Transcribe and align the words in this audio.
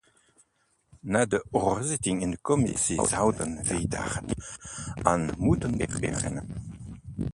Na 1.03 1.25
de 1.25 1.45
hoorzitting 1.51 2.21
in 2.21 2.31
de 2.31 2.41
commissie 2.41 3.07
zouden 3.07 3.61
we 3.63 3.87
daar 3.87 4.21
niet 4.25 4.57
aan 5.03 5.29
moeten 5.37 5.77
beginnen. 5.77 6.47